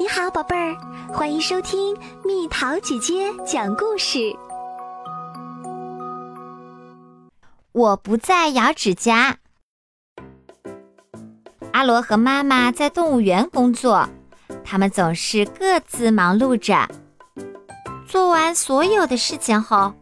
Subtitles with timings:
[0.00, 0.76] 你好，宝贝儿，
[1.12, 4.32] 欢迎收听蜜桃姐姐讲故事。
[7.72, 9.38] 我不再咬指甲。
[11.72, 14.08] 阿罗和妈妈在动物园工作，
[14.64, 16.88] 他们总是各自忙碌着。
[18.06, 19.92] 做完所有的事情后，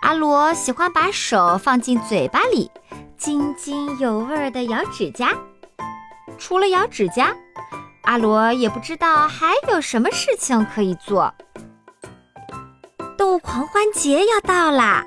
[0.00, 2.70] 阿罗喜欢把手放进嘴巴里，
[3.18, 5.36] 津津有味地咬指甲。
[6.38, 7.36] 除了咬指甲。
[8.08, 11.30] 阿罗也不知道还有什么事情可以做。
[13.18, 15.04] 动物狂欢节要到啦，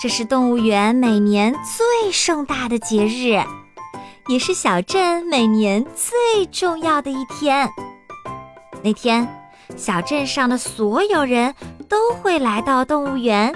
[0.00, 3.42] 这是动物园每年最盛大的节日，
[4.28, 7.68] 也是小镇每年最重要的一天。
[8.80, 9.26] 那天，
[9.76, 11.52] 小镇上的所有人
[11.88, 13.52] 都会来到动物园，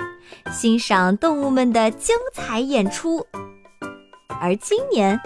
[0.50, 3.24] 欣赏动物们的精彩演出。
[4.40, 5.20] 而今年，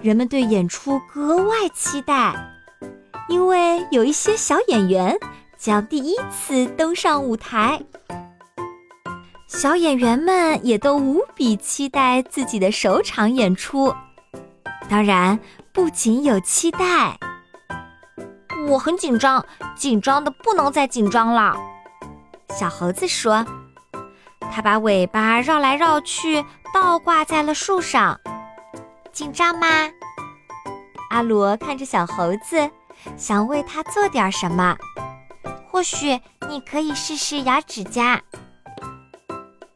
[0.00, 2.53] 人们对演出格外期待。
[3.28, 5.18] 因为有一些小演员
[5.56, 7.80] 将第一次登上舞台，
[9.48, 13.94] 小演员们也都无比期待自己的首场演出。
[14.88, 15.38] 当然，
[15.72, 17.18] 不仅有期待，
[18.68, 19.44] 我很紧张，
[19.74, 21.56] 紧张的不能再紧张了。
[22.50, 23.44] 小猴子说
[24.52, 26.44] ：“他把尾巴绕来绕去，
[26.74, 28.20] 倒挂在了树上。”
[29.10, 29.66] 紧张吗？
[31.10, 32.70] 阿罗看着小猴子。
[33.16, 34.76] 想为他做点什么？
[35.70, 38.22] 或许你可以试试咬指甲。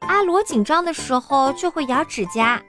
[0.00, 2.60] 阿罗紧张的时候就会咬指甲。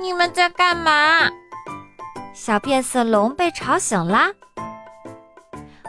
[0.00, 1.28] 你们在干嘛？
[2.34, 4.30] 小变色龙被吵醒了。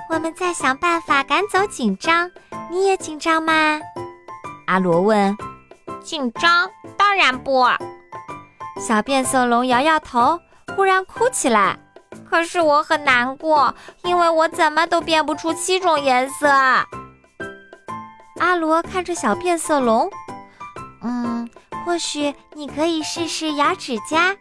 [0.10, 2.32] 我们在想办法赶走紧张。
[2.72, 3.80] 你也紧张吗？
[4.68, 5.38] 阿罗问。
[6.02, 6.70] 紧张？
[6.98, 7.66] 当然不。
[8.80, 10.40] 小变色龙摇摇头，
[10.76, 11.78] 忽然哭起来。
[12.30, 16.48] 可是我很难过，因为我怎么都变不出七种颜色。
[18.40, 20.10] 阿罗看着小变色龙，
[21.02, 21.50] 嗯，
[21.84, 24.36] 或许你可以试试咬指甲。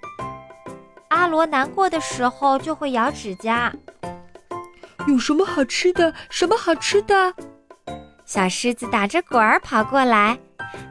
[1.09, 3.73] 阿罗难过的时候就会咬指甲。
[5.07, 6.13] 有什么好吃的？
[6.29, 7.35] 什么好吃的？
[8.27, 10.39] 小狮子打着滚儿跑过来，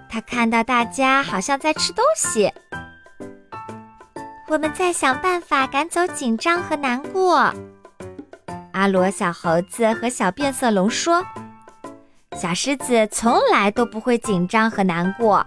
[0.10, 2.52] 它看到大家好像在吃东西。
[4.50, 7.54] 我们在想办法赶走紧张和难过。
[8.72, 11.22] 阿罗、小猴子和小变色龙说
[12.34, 15.46] ：“小狮子从来都不会紧张和难过，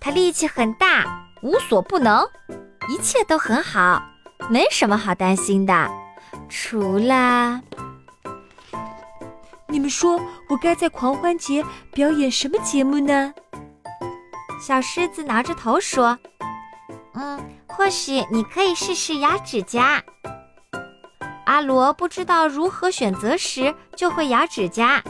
[0.00, 1.04] 它力气很大，
[1.42, 2.26] 无所不能，
[2.88, 4.02] 一切都很好，
[4.48, 5.90] 没什么好担心的。
[6.48, 7.60] 除了……
[9.66, 10.18] 你们说
[10.48, 11.62] 我该在狂欢节
[11.92, 13.34] 表演什么节目呢？”
[14.66, 16.18] 小狮子挠着头说
[17.12, 17.38] ：“嗯。”
[17.80, 20.02] 或许你可以试试咬指甲。
[21.46, 25.02] 阿罗不知道如何选择时，就会咬指甲。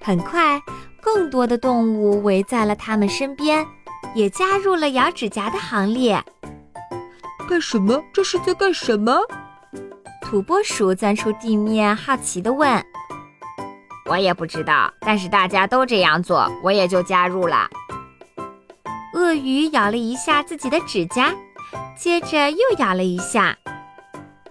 [0.00, 0.62] 很快，
[1.02, 3.66] 更多的动物围在了他们身边，
[4.14, 6.22] 也加入了咬指甲的行列。
[7.48, 8.00] 干什么？
[8.14, 9.20] 这是在干什么？
[10.22, 12.80] 土拨鼠钻出地面，好奇地问
[14.08, 17.68] ：“我也不知道，但是大家都这样做，我也就加入了。”
[19.14, 21.34] 鳄鱼咬了一下自己的指甲，
[21.96, 23.56] 接着又咬了一下。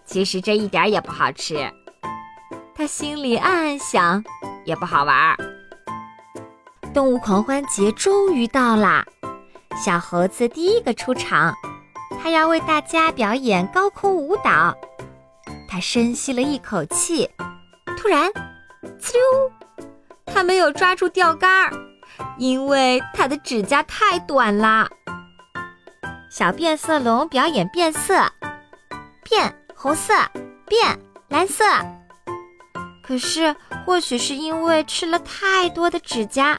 [0.06, 1.72] 其实这一点也不好吃，
[2.76, 4.24] 他心里暗暗想，
[4.66, 5.36] 也不好玩。
[6.94, 9.06] 动物狂欢节终于到啦！
[9.86, 11.54] 小猴子第一个出场，
[12.22, 14.76] 他要为大家表演高空舞蹈。
[15.70, 17.30] 他深吸了一口气，
[17.96, 18.30] 突然，
[19.00, 19.52] 呲溜，
[20.26, 21.89] 他没有抓住钓竿儿。
[22.40, 24.90] 因为它的指甲太短了。
[26.32, 28.14] 小变色龙表演变色，
[29.24, 30.14] 变红色，
[30.66, 31.64] 变蓝色。
[33.04, 33.56] 可是，
[33.86, 36.56] 或许是因为吃了太多的指甲，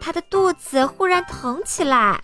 [0.00, 2.20] 它的肚子忽然疼起来。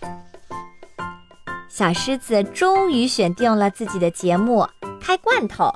[1.67, 4.65] 小狮子终于选定了自己的节目——
[5.01, 5.73] 开罐头，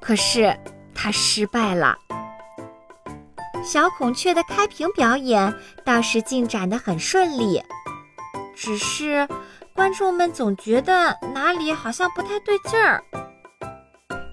[0.00, 0.56] 可是
[0.94, 1.96] 它失败了。
[3.68, 5.54] 小孔雀的开屏表演
[5.84, 7.62] 倒是进展得很顺利，
[8.56, 9.28] 只是
[9.74, 13.04] 观众们总觉得哪里好像不太对劲儿。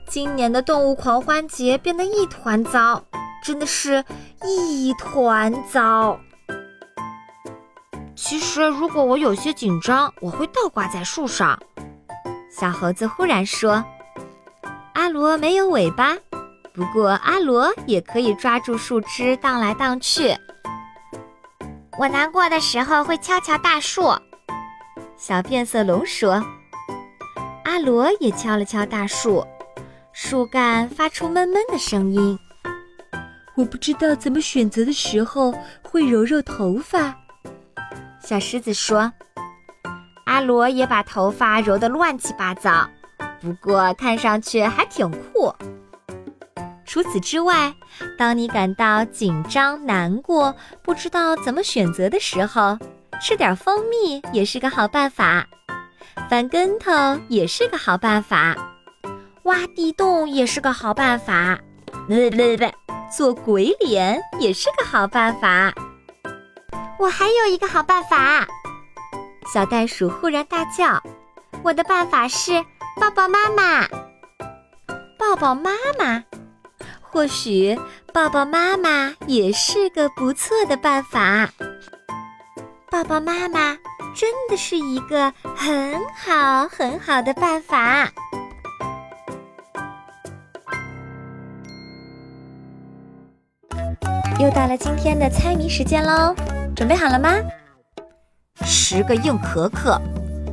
[0.08, 3.04] 今年的动物狂欢节变得一团糟，
[3.44, 4.06] 真的是
[4.46, 6.18] 一团糟。
[8.16, 11.60] 其实，如果我有些紧张，我会倒挂在树上。
[12.50, 13.84] 小猴子忽然说
[14.96, 16.16] ：“阿罗没有尾巴。”
[16.75, 20.36] 不过阿罗也可以抓住树枝荡来荡去。
[21.98, 24.13] 我难过的时候会敲敲大树。
[25.16, 26.44] 小变色龙说。
[27.63, 29.45] 阿罗也敲了敲大树，
[30.13, 32.38] 树干发出闷闷的声音。
[33.56, 37.13] 我不知道怎么选择的时候会揉揉头发。
[38.22, 39.12] 小狮子说
[40.25, 42.88] ：“阿罗也把头发揉得乱七八糟，
[43.42, 45.54] 不过看上去还挺酷。”
[46.95, 47.75] 除此之外，
[48.18, 52.80] 当你感到紧张、难过、不知道怎么选择的时候，
[53.21, 55.45] 吃点蜂蜜也是个好办法。
[56.30, 56.94] 翻跟头
[57.27, 58.56] 也是个好办法，
[59.44, 61.59] 挖地洞也是个好办法，
[62.07, 62.65] 不不不，
[63.13, 65.74] 做鬼脸也是个好办法。
[66.98, 68.48] 我还有一个好办法！
[69.53, 71.03] 小袋鼠忽然大叫
[71.62, 72.53] ：“我的办法是
[73.01, 73.86] 抱抱妈妈，
[75.19, 76.24] 抱抱妈妈。”
[77.15, 77.79] 或许
[78.12, 81.50] 抱抱妈妈也是个不错的办法。
[82.91, 83.77] 抱抱妈妈
[84.13, 88.12] 真的是一个很好很好的办法。
[94.38, 96.35] 又到了今天的猜谜时间喽，
[96.75, 97.29] 准备好了吗？
[98.65, 99.97] 十个硬壳壳，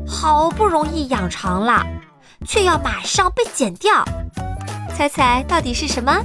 [0.06, 1.84] 好不容易养长了，
[2.46, 4.04] 却要马上被剪掉，
[4.96, 6.24] 猜猜到底是什么？